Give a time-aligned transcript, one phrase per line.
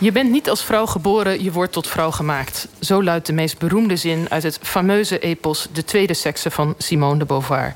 [0.00, 2.68] Je bent niet als vrouw geboren, je wordt tot vrouw gemaakt.
[2.78, 7.18] Zo luidt de meest beroemde zin uit het fameuze epos De Tweede Sekse van Simone
[7.18, 7.74] de Beauvoir.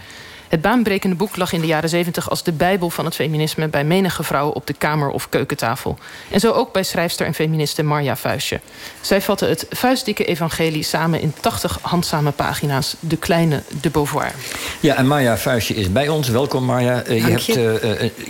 [0.54, 3.84] Het baanbrekende boek lag in de jaren 70 als de bijbel van het feminisme bij
[3.84, 5.98] menige vrouw op de kamer- of keukentafel.
[6.30, 8.60] En zo ook bij schrijfster en feministe Marja Vuistje.
[9.00, 12.96] Zij vatte het vuistdikke evangelie samen in 80 handzame pagina's.
[13.00, 14.32] De kleine de Beauvoir.
[14.80, 16.28] Ja, en Marja Vuistje is bij ons.
[16.28, 17.06] Welkom Marja.
[17.06, 17.56] Uh, je, hebt, uh,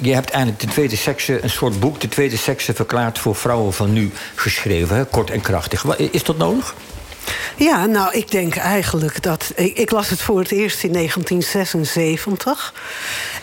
[0.02, 3.72] je hebt eigenlijk de tweede sekse, een soort boek, de tweede sekse verklaard voor vrouwen
[3.72, 4.96] van nu geschreven.
[4.96, 5.04] Hè?
[5.04, 5.96] Kort en krachtig.
[5.96, 6.74] Is dat nodig?
[7.56, 9.52] Ja, nou, ik denk eigenlijk dat.
[9.54, 12.74] Ik, ik, las het voor het eerst in 1976.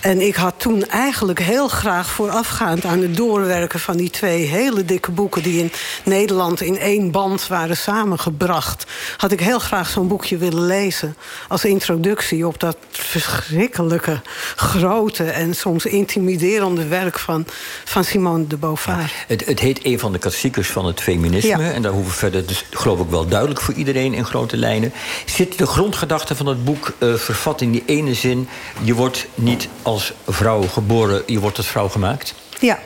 [0.02, 4.86] En ik had toen eigenlijk heel graag voorafgaand aan het doorwerken van die twee hele
[4.86, 5.44] dikke boeken.
[5.44, 5.72] die in
[6.04, 8.86] Nederland in één band waren samengebracht.
[9.18, 11.16] had ik heel graag zo'n boekje willen lezen.
[11.48, 14.22] Als introductie op dat verschrikkelijke,
[14.56, 17.46] grote en soms intimiderende werk van,
[17.86, 19.14] van Simone de Beauvoir.
[19.28, 21.70] het, het, heet een van de klassiekers van het feminisme.
[21.72, 24.94] En daar hoeven we verder, dus, geloof ik, wel duidelijk voor iedereen in grote lijnen.
[25.26, 28.48] Zit de grondgedachte van het boek uh, vervat in die ene zin...
[28.84, 32.34] je wordt niet als vrouw geboren, je wordt als vrouw gemaakt?
[32.60, 32.80] Ja,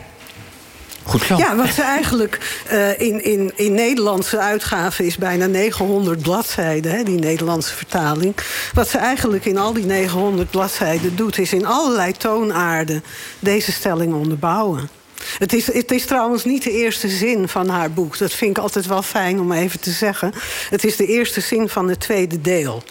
[1.06, 1.38] Goed zo.
[1.38, 7.04] Ja, wat ze eigenlijk uh, in, in, in Nederlandse uitgave is bijna 900 bladzijden, hè,
[7.04, 8.36] die Nederlandse vertaling.
[8.74, 13.04] Wat ze eigenlijk in al die 900 bladzijden doet, is in allerlei toonaarden
[13.40, 14.90] deze stelling onderbouwen.
[15.38, 18.18] Het is, het is trouwens niet de eerste zin van haar boek.
[18.18, 20.34] Dat vind ik altijd wel fijn om even te zeggen.
[20.70, 22.84] Het is de eerste zin van het tweede deel.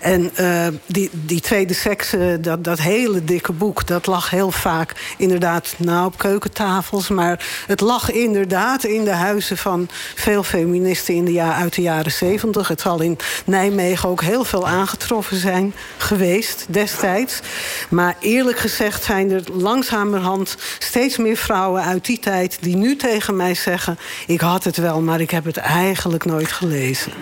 [0.00, 3.86] En uh, die, die tweede seks, dat, dat hele dikke boek...
[3.86, 7.08] dat lag heel vaak inderdaad nou, op keukentafels...
[7.08, 11.14] maar het lag inderdaad in de huizen van veel feministen...
[11.14, 12.68] In de uit de jaren zeventig.
[12.68, 17.40] Het zal in Nijmegen ook heel veel aangetroffen zijn geweest destijds.
[17.88, 23.36] Maar eerlijk gezegd zijn er langzamerhand steeds meer vrouwen uit die tijd die nu tegen
[23.36, 27.12] mij zeggen: Ik had het wel, maar ik heb het eigenlijk nooit gelezen.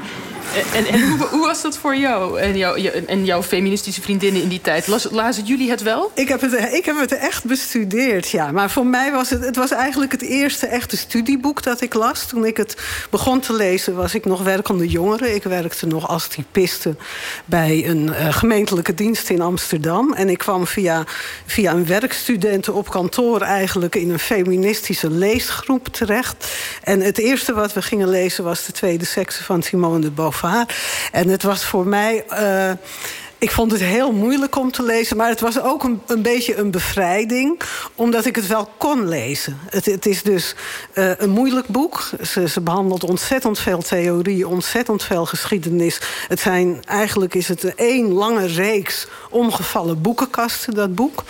[0.74, 4.86] En, en hoe, was dat voor jou en, en jouw feministische vriendinnen in die tijd?
[4.86, 6.10] Las, lazen jullie het wel?
[6.14, 8.52] Ik heb het, ik heb het echt bestudeerd, ja.
[8.52, 12.26] Maar voor mij was het, het was eigenlijk het eerste echte studieboek dat ik las.
[12.26, 12.76] Toen ik het
[13.10, 15.34] begon te lezen was ik nog werkende jongere.
[15.34, 16.96] Ik werkte nog als typiste
[17.44, 20.12] bij een uh, gemeentelijke dienst in Amsterdam.
[20.12, 21.04] En ik kwam via,
[21.46, 26.52] via een werkstudenten op kantoor eigenlijk in een feministische leesgroep terecht.
[26.82, 30.35] En het eerste wat we gingen lezen was de tweede sekse van Simone de Beauvoir.
[31.12, 32.24] En het was voor mij.
[32.30, 32.70] Uh,
[33.38, 36.56] ik vond het heel moeilijk om te lezen, maar het was ook een, een beetje
[36.56, 37.60] een bevrijding,
[37.94, 39.58] omdat ik het wel kon lezen.
[39.70, 40.54] Het, het is dus
[40.94, 42.10] uh, een moeilijk boek.
[42.22, 46.00] Ze, ze, behandelt ontzettend veel theorie, ontzettend veel geschiedenis.
[46.28, 51.24] Het zijn, eigenlijk is het één lange reeks omgevallen boekenkasten, dat boek.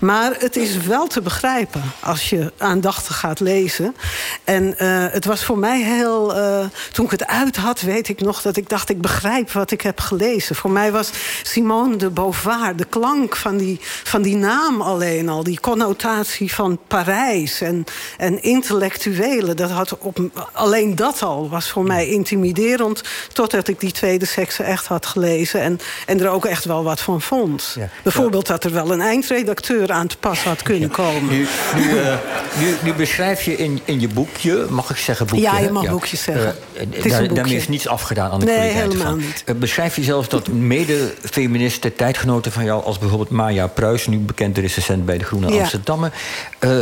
[0.00, 3.96] Maar het is wel te begrijpen als je aandachtig gaat lezen.
[4.44, 6.36] En uh, het was voor mij heel.
[6.36, 9.70] Uh, toen ik het uit had, weet ik nog dat ik dacht: ik begrijp wat
[9.70, 10.56] ik heb gelezen.
[10.56, 11.10] Voor mij was
[11.50, 16.78] Simone de Beauvoir, de klank van die, van die naam alleen al, die connotatie van
[16.86, 17.84] Parijs en,
[18.16, 20.18] en intellectuelen, dat had op,
[20.52, 23.02] alleen dat al was voor mij intimiderend,
[23.32, 27.00] totdat ik die tweede sekse echt had gelezen en, en er ook echt wel wat
[27.00, 27.72] van vond.
[27.78, 27.88] Ja.
[28.02, 30.94] Bijvoorbeeld dat er wel een eindredacteur aan te pas had kunnen ja.
[30.94, 31.28] komen.
[31.28, 31.46] Nu,
[31.76, 32.14] nu, uh,
[32.58, 35.44] nu, nu, beschrijf je in, in je boekje, mag ik zeggen boekje?
[35.44, 35.90] Ja, je mag ja.
[35.90, 36.54] boekjes zeggen.
[36.94, 39.18] Uh, daar, daarmee is niets afgedaan aan de nee, kwaliteit helemaal van.
[39.18, 39.42] niet.
[39.46, 44.18] Uh, beschrijf je zelfs dat mede feministen, tijdgenoten van jou, als bijvoorbeeld Maya Pruis, nu
[44.18, 45.60] bekende recensent bij de Groene Ja.
[45.60, 46.12] Amsterdammer,
[46.60, 46.80] uh,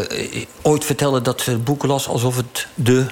[0.63, 3.07] ooit vertelde dat ze het boek las alsof het de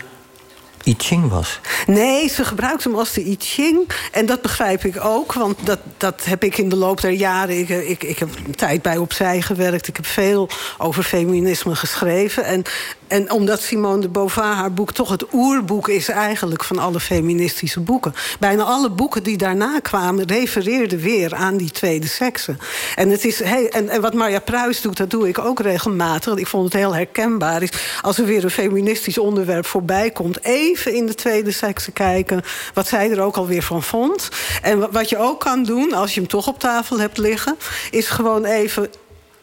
[0.87, 1.61] I Ching was.
[1.87, 3.91] Nee, ze gebruikt hem als de I Ching.
[4.13, 7.59] En dat begrijp ik ook, want dat, dat heb ik in de loop der jaren...
[7.59, 9.89] Ik, ik, ik heb een tijd bij Opzij gewerkt.
[9.89, 10.49] Ik heb veel
[10.79, 12.45] over feminisme geschreven.
[12.45, 12.63] En,
[13.09, 16.09] en omdat Simone de Beauvoir haar boek toch het oerboek is...
[16.09, 18.15] eigenlijk van alle feministische boeken.
[18.39, 20.27] Bijna alle boeken die daarna kwamen...
[20.27, 22.57] refereerden weer aan die tweede sekse.
[22.95, 26.37] En, het is, hey, en, en wat Marja Pruis doet, dat doe ik ook regelmatig.
[26.37, 27.63] Ik vond het heel herkenbaar.
[27.63, 27.71] Is
[28.03, 30.45] als er weer een feministisch onderwerp voorbij komt...
[30.45, 32.43] even in de tweede sekse kijken
[32.75, 34.29] wat zij er ook alweer van vond.
[34.63, 37.57] En wat je ook kan doen, als je hem toch op tafel hebt liggen...
[37.91, 38.91] is gewoon even,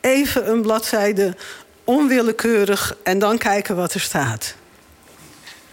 [0.01, 1.35] even een bladzijde
[1.83, 4.55] onwillekeurig en dan kijken wat er staat.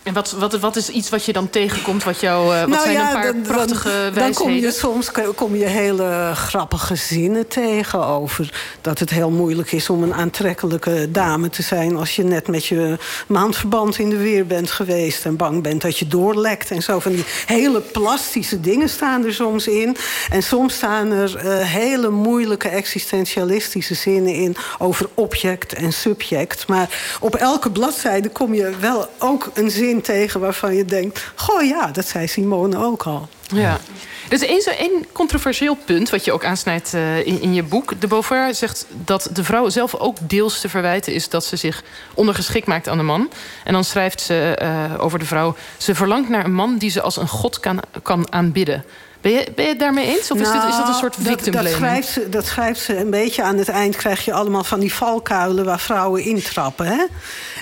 [0.02, 2.04] En wat, wat, wat is iets wat je dan tegenkomt?
[2.04, 4.22] Wat, jou, uh, wat nou zijn ja, een paar dan, prachtige dan, wijsheden?
[4.22, 9.72] Dan kom je soms kom je hele grappige zinnen tegen over dat het heel moeilijk
[9.72, 14.16] is om een aantrekkelijke dame te zijn als je net met je maandverband in de
[14.16, 16.98] weer bent geweest en bang bent dat je doorlekt en zo.
[16.98, 19.96] Van die hele plastische dingen staan er soms in.
[20.30, 26.66] En soms staan er uh, hele moeilijke existentialistische zinnen in over object en subject.
[26.66, 31.62] Maar op elke bladzijde kom je wel ook een zin tegen waarvan je denkt: Goh,
[31.62, 33.28] ja, dat zei Simone ook al.
[33.54, 33.80] Ja.
[34.28, 38.00] Is één, één controversieel punt wat je ook aansnijdt uh, in, in, je boek.
[38.00, 41.28] De Beauvoir zegt dat de vrouw zelf ook deels te verwijten is...
[41.28, 41.82] dat ze zich
[42.14, 43.30] ondergeschikt maakt aan de man.
[43.64, 45.56] En dan schrijft ze uh, over de vrouw...
[45.76, 48.84] ze verlangt naar een man die ze als een god kan, kan aanbidden.
[49.20, 50.30] Ben je, ben je het daarmee eens?
[50.30, 52.80] Of is, dit, is dat een nou, soort victim dat, dat, schrijft ze, dat schrijft
[52.80, 53.96] ze een beetje aan het eind.
[53.96, 56.86] Krijg je allemaal van die valkuilen waar vrouwen intrappen.
[56.86, 57.04] Hè?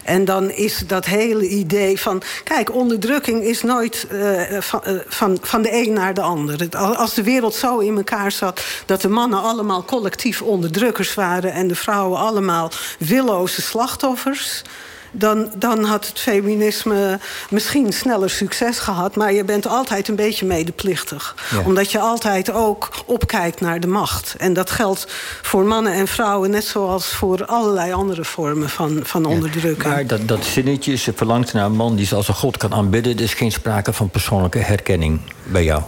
[0.05, 2.23] En dan is dat hele idee van...
[2.45, 6.69] Kijk, onderdrukking is nooit uh, van, uh, van, van de een naar de ander.
[6.77, 8.61] Als de wereld zo in elkaar zat...
[8.87, 11.53] dat de mannen allemaal collectief onderdrukkers waren...
[11.53, 14.63] en de vrouwen allemaal willoze slachtoffers
[15.11, 17.19] dan, dan had het feminisme
[17.51, 19.17] misschien sneller succes gehad.
[19.17, 21.35] Maar je bent altijd een beetje medeplichtig.
[21.65, 24.35] Omdat je altijd ook opkijkt naar de macht.
[24.39, 25.07] En dat geldt
[25.43, 26.51] voor mannen en vrouwen...
[26.51, 29.95] net zoals voor allerlei andere vormen van, van onderdrukking.
[29.95, 32.75] Maar dat, dat zinnetje, ze verlangt naar een man die ze als een god kan
[32.75, 33.17] aanbidden...
[33.17, 35.83] er is geen sprake van persoonlijke herkenning bij jou.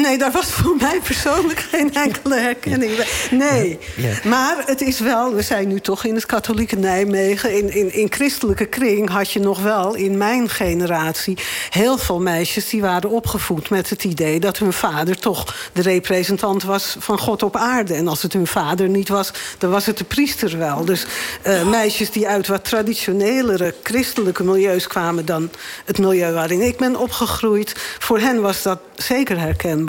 [0.00, 3.06] Nee, daar was voor mij persoonlijk geen enkele herkenning bij.
[3.30, 3.78] Nee,
[4.24, 5.34] maar het is wel...
[5.34, 7.56] We zijn nu toch in het katholieke Nijmegen.
[7.56, 11.38] In, in, in christelijke kring had je nog wel in mijn generatie...
[11.70, 14.40] heel veel meisjes die waren opgevoed met het idee...
[14.40, 17.94] dat hun vader toch de representant was van God op aarde.
[17.94, 20.84] En als het hun vader niet was, dan was het de priester wel.
[20.84, 21.06] Dus
[21.46, 25.26] uh, meisjes die uit wat traditionelere christelijke milieus kwamen...
[25.26, 25.50] dan
[25.84, 27.74] het milieu waarin ik ben opgegroeid...
[27.98, 29.80] voor hen was dat zeker herkenbaar.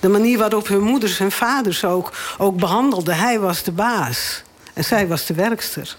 [0.00, 3.16] De manier waarop hun moeders en vaders ook, ook behandelden.
[3.16, 4.42] Hij was de baas.
[4.74, 5.96] En zij was de werkster.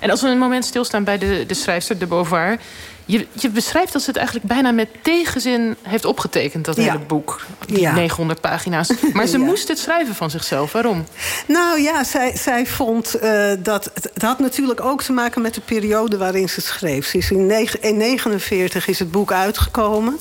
[0.00, 2.58] En als we een moment stilstaan bij de, de schrijfster, de Beauvoir...
[3.08, 7.46] Je, je beschrijft dat ze het eigenlijk bijna met tegenzin heeft opgetekend, dat hele boek.
[7.66, 8.90] Die 900 pagina's.
[9.12, 10.72] Maar ze moest het schrijven van zichzelf.
[10.72, 11.04] Waarom?
[11.46, 13.90] Nou ja, zij, zij vond uh, dat.
[14.12, 17.06] Het had natuurlijk ook te maken met de periode waarin ze schreef.
[17.06, 20.18] Ze is in 1949 is het boek uitgekomen.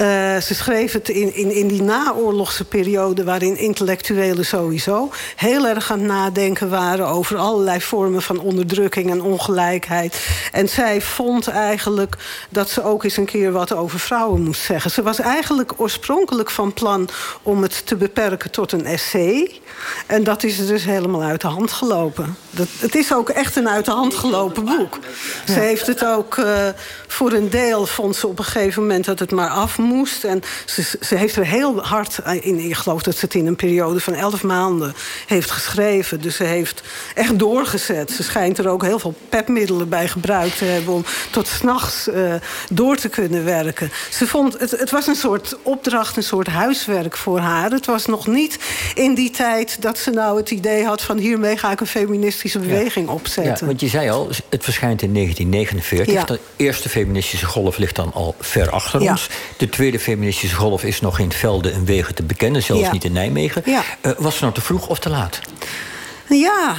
[0.00, 0.06] Uh,
[0.36, 5.98] ze schreef het in, in, in die naoorlogse periode waarin intellectuelen sowieso heel erg aan
[5.98, 10.26] het nadenken waren over allerlei vormen van onderdrukking en ongelijkheid.
[10.52, 12.09] En zij vond eigenlijk
[12.48, 14.90] dat ze ook eens een keer wat over vrouwen moest zeggen.
[14.90, 17.08] Ze was eigenlijk oorspronkelijk van plan
[17.42, 19.60] om het te beperken tot een essay.
[20.06, 22.36] En dat is dus helemaal uit de hand gelopen.
[22.50, 24.98] Dat, het is ook echt een uit de hand gelopen boek.
[25.46, 26.68] Ze heeft het ook uh,
[27.06, 30.24] voor een deel, vond ze op een gegeven moment dat het maar af moest.
[30.24, 32.58] En ze, ze heeft er heel hard in.
[32.58, 34.94] Ik geloof dat ze het in een periode van elf maanden
[35.26, 36.20] heeft geschreven.
[36.20, 36.82] Dus ze heeft
[37.14, 38.10] echt doorgezet.
[38.10, 42.34] Ze schijnt er ook heel veel pepmiddelen bij gebruikt te hebben om tot s'nachts uh,
[42.70, 43.90] door te kunnen werken.
[44.10, 47.70] Ze vond, het, het was een soort opdracht, een soort huiswerk voor haar.
[47.70, 48.58] Het was nog niet
[48.94, 51.02] in die tijd dat ze nou het idee had...
[51.02, 53.56] van hiermee ga ik een feministische beweging opzetten.
[53.60, 56.14] Ja, want je zei al, het verschijnt in 1949.
[56.14, 56.24] Ja.
[56.24, 59.28] De eerste feministische golf ligt dan al ver achter ons.
[59.56, 62.62] De tweede feministische golf is nog in velden en wegen te bekennen.
[62.62, 63.62] Zelfs niet in Nijmegen.
[63.66, 63.82] Uh,
[64.18, 65.40] was het nou te vroeg of te laat?
[66.28, 66.76] Ja,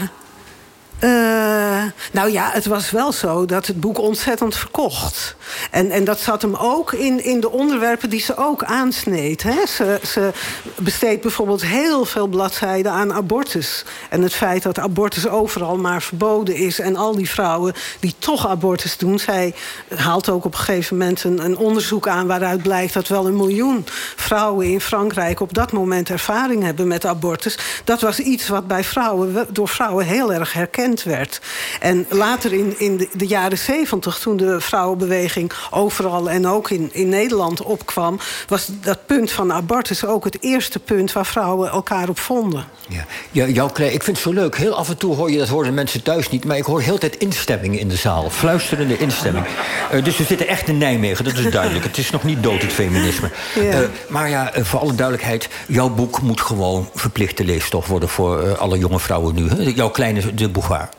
[1.03, 5.35] uh, nou ja, het was wel zo dat het boek ontzettend verkocht.
[5.71, 9.43] En, en dat zat hem ook in, in de onderwerpen die ze ook aansneed.
[9.43, 9.65] Hè?
[9.65, 10.31] Ze, ze
[10.77, 13.85] besteedt bijvoorbeeld heel veel bladzijden aan abortus.
[14.09, 16.79] En het feit dat abortus overal maar verboden is.
[16.79, 19.19] En al die vrouwen die toch abortus doen.
[19.19, 19.53] Zij
[19.95, 22.27] haalt ook op een gegeven moment een, een onderzoek aan...
[22.27, 25.39] waaruit blijkt dat wel een miljoen vrouwen in Frankrijk...
[25.39, 27.57] op dat moment ervaring hebben met abortus.
[27.83, 31.41] Dat was iets wat bij vrouwen, door vrouwen heel erg herkend werd.
[31.79, 36.89] En later in, in de, de jaren zeventig, toen de vrouwenbeweging overal en ook in,
[36.91, 42.09] in Nederland opkwam, was dat punt van abortus ook het eerste punt waar vrouwen elkaar
[42.09, 42.65] op vonden.
[42.87, 44.57] Ja, ja jouw ik vind het zo leuk.
[44.57, 46.97] Heel af en toe hoor je, dat horen mensen thuis niet, maar ik hoor heel
[46.97, 48.29] tijd instemmingen in de zaal.
[48.29, 49.45] Fluisterende instemming.
[49.93, 51.85] Uh, dus we zitten echt in Nijmegen, dat is duidelijk.
[51.85, 53.29] het is nog niet dood, het feminisme.
[53.55, 53.61] Ja.
[53.61, 58.57] Uh, maar ja, uh, voor alle duidelijkheid, jouw boek moet gewoon verplichte leesstof worden voor
[58.57, 59.49] alle jonge vrouwen nu.
[59.49, 59.71] Hè?
[59.75, 60.49] Jouw kleine de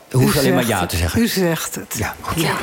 [0.08, 0.32] Beauvoir.
[0.32, 1.20] Hoef alleen maar ja te zeggen.
[1.20, 1.94] U zegt het.
[1.98, 2.42] Ja, goed.
[2.42, 2.54] Ja.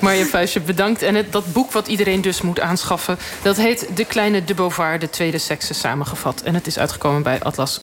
[0.00, 1.02] Marja Vuistje, bedankt.
[1.02, 3.18] En het, dat boek wat iedereen dus moet aanschaffen...
[3.42, 6.42] dat heet De Kleine de Beauvoir, de tweede sekse samengevat.
[6.42, 7.78] En het is uitgekomen bij Atlas